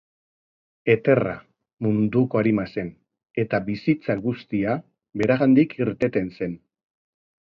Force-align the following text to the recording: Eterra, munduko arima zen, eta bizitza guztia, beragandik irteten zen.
Eterra, 0.91 1.33
munduko 1.87 2.39
arima 2.39 2.65
zen, 2.75 2.89
eta 3.43 3.59
bizitza 3.67 4.15
guztia, 4.23 4.73
beragandik 5.23 5.77
irteten 5.87 6.33
zen. 6.39 6.57